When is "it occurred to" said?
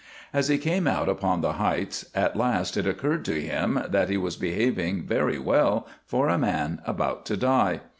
2.75-3.39